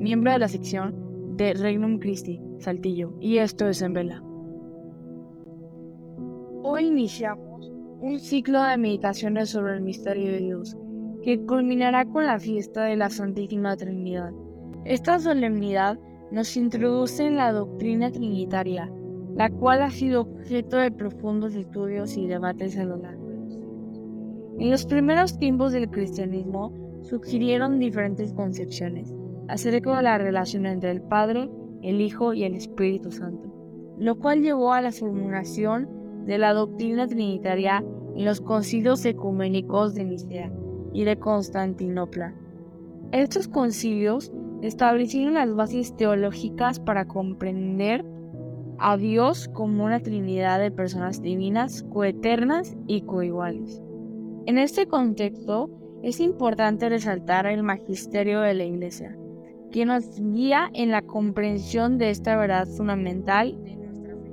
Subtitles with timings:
[0.00, 4.22] miembro de la sección de Regnum Christi, Saltillo, y esto es En Vela.
[6.62, 10.74] Hoy iniciamos un ciclo de meditaciones sobre el misterio de Dios,
[11.22, 14.30] que culminará con la fiesta de la Santísima Trinidad.
[14.86, 15.98] Esta solemnidad
[16.30, 18.90] nos introduce en la doctrina trinitaria,
[19.36, 23.28] la cual ha sido objeto de profundos estudios y debates a lo largo.
[24.58, 29.14] En los primeros tiempos del cristianismo surgieron diferentes concepciones
[29.50, 31.50] acerca de la relación entre el Padre,
[31.82, 33.52] el Hijo y el Espíritu Santo,
[33.98, 35.88] lo cual llevó a la formulación
[36.26, 37.84] de la doctrina trinitaria
[38.14, 40.52] en los concilios ecuménicos de Nicea
[40.92, 42.34] y de Constantinopla.
[43.12, 48.04] Estos concilios establecieron las bases teológicas para comprender
[48.78, 53.82] a Dios como una trinidad de personas divinas, coeternas y coiguales.
[54.46, 55.70] En este contexto,
[56.02, 59.18] es importante resaltar el magisterio de la Iglesia,
[59.70, 64.32] que nos guía en la comprensión de esta verdad fundamental de nuestra fe.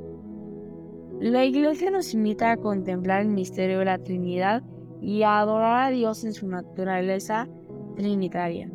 [1.19, 4.63] La Iglesia nos invita a contemplar el misterio de la Trinidad
[5.01, 7.47] y a adorar a Dios en su naturaleza
[7.95, 8.69] trinitaria.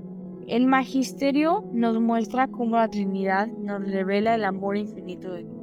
[0.47, 5.57] El magisterio nos muestra cómo la Trinidad nos revela el amor infinito de Dios,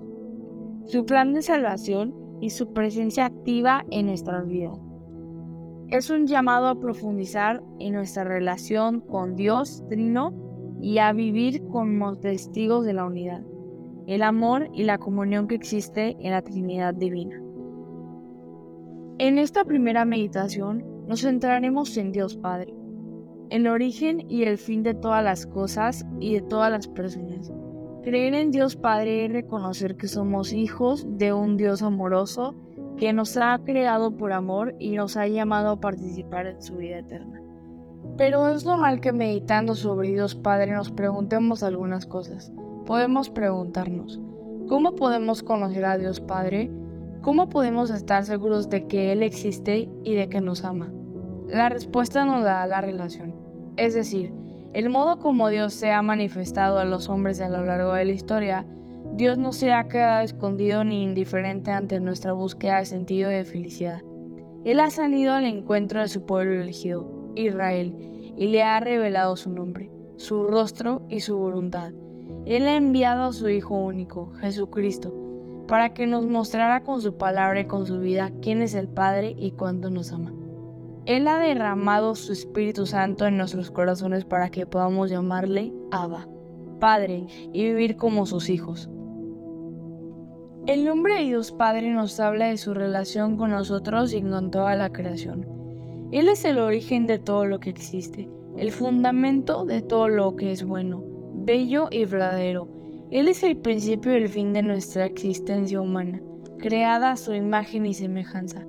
[0.85, 4.71] su plan de salvación y su presencia activa en nuestra vida.
[5.89, 10.48] Es un llamado a profundizar en nuestra relación con Dios Trino
[10.81, 13.43] y a vivir como testigos de la unidad,
[14.07, 17.41] el amor y la comunión que existe en la Trinidad Divina.
[19.17, 22.73] En esta primera meditación nos centraremos en Dios Padre,
[23.49, 27.51] el origen y el fin de todas las cosas y de todas las personas.
[28.03, 32.55] Creer en Dios Padre es reconocer que somos hijos de un Dios amoroso
[32.97, 36.99] que nos ha creado por amor y nos ha llamado a participar en su vida
[36.99, 37.41] eterna.
[38.19, 42.51] Pero es normal que meditando sobre Dios Padre nos preguntemos algunas cosas.
[42.85, 44.19] Podemos preguntarnos,
[44.67, 46.69] ¿cómo podemos conocer a Dios Padre?
[47.21, 50.91] ¿Cómo podemos estar seguros de que Él existe y de que nos ama?
[51.47, 53.33] La respuesta nos da la relación.
[53.77, 54.33] Es decir,
[54.73, 58.11] el modo como Dios se ha manifestado a los hombres a lo largo de la
[58.11, 58.65] historia,
[59.13, 63.45] Dios no se ha quedado escondido ni indiferente ante nuestra búsqueda de sentido y de
[63.45, 64.01] felicidad.
[64.65, 67.95] Él ha salido al encuentro de su pueblo elegido, Israel,
[68.37, 71.91] y le ha revelado su nombre, su rostro y su voluntad.
[72.45, 75.13] Él ha enviado a su Hijo único, Jesucristo,
[75.67, 79.35] para que nos mostrara con su palabra y con su vida quién es el Padre
[79.37, 80.33] y cuánto nos ama.
[81.05, 86.27] Él ha derramado su Espíritu Santo en nuestros corazones para que podamos llamarle Abba,
[86.79, 88.89] Padre, y vivir como sus hijos.
[90.67, 94.75] El nombre de Dios Padre nos habla de su relación con nosotros y con toda
[94.75, 95.58] la creación.
[96.11, 100.51] Él es el origen de todo lo que existe, el fundamento de todo lo que
[100.51, 101.03] es bueno,
[101.33, 102.79] bello y verdadero
[103.11, 106.21] él es el principio y el fin de nuestra existencia humana,
[106.59, 108.67] creada a su imagen y semejanza.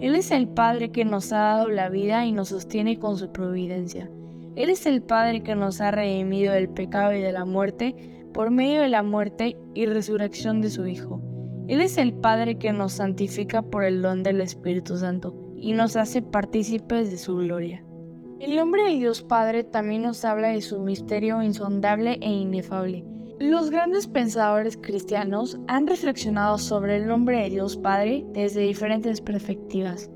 [0.00, 3.32] Él es el Padre que nos ha dado la vida y nos sostiene con su
[3.32, 4.08] providencia.
[4.54, 7.96] Él es el Padre que nos ha redimido del pecado y de la muerte
[8.32, 11.20] por medio de la muerte y resurrección de su Hijo.
[11.66, 15.96] Él es el Padre que nos santifica por el don del Espíritu Santo y nos
[15.96, 17.84] hace partícipes de su gloria.
[18.40, 23.04] El nombre de Dios Padre también nos habla de su misterio insondable e inefable
[23.40, 30.10] los grandes pensadores cristianos han reflexionado sobre el nombre de Dios Padre desde diferentes perspectivas,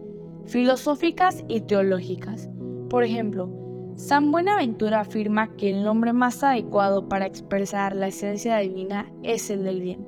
[0.44, 2.50] filosóficas y teológicas.
[2.90, 3.48] Por ejemplo,
[3.96, 9.64] San Buenaventura afirma que el nombre más adecuado para expresar la esencia divina es el
[9.64, 10.06] del bien,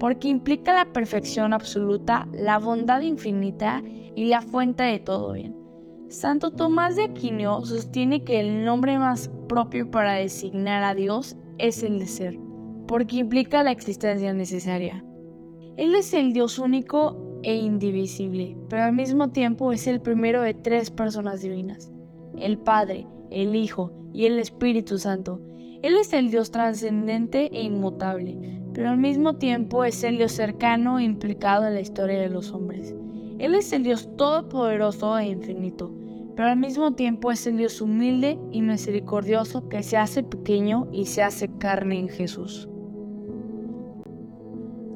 [0.00, 3.82] porque implica la perfección absoluta, la bondad infinita
[4.16, 5.56] y la fuente de todo bien.
[6.08, 11.82] Santo Tomás de Aquino sostiene que el nombre más propio para designar a Dios es
[11.82, 12.44] el de ser
[12.86, 15.04] porque implica la existencia necesaria.
[15.76, 20.54] Él es el Dios único e indivisible, pero al mismo tiempo es el primero de
[20.54, 21.92] tres personas divinas,
[22.38, 25.40] el Padre, el Hijo y el Espíritu Santo.
[25.82, 30.98] Él es el Dios trascendente e inmutable, pero al mismo tiempo es el Dios cercano
[30.98, 32.94] e implicado en la historia de los hombres.
[33.38, 35.92] Él es el Dios todopoderoso e infinito,
[36.36, 41.06] pero al mismo tiempo es el Dios humilde y misericordioso que se hace pequeño y
[41.06, 42.68] se hace carne en Jesús.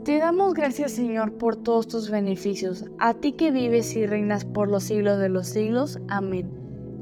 [0.04, 4.70] Te damos gracias Señor por todos tus beneficios, a ti que vives y reinas por
[4.70, 5.98] los siglos de los siglos.
[6.08, 6.50] Amén.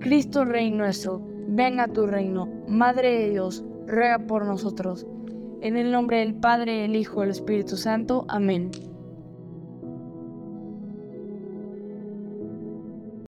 [0.00, 2.48] Cristo Rey nuestro, ven a tu reino.
[2.66, 5.06] Madre de Dios, ruega por nosotros.
[5.60, 8.24] En el nombre del Padre, el Hijo y el Espíritu Santo.
[8.28, 8.70] Amén.